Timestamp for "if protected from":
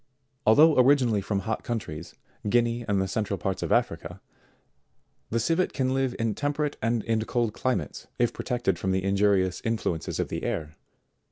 8.17-8.93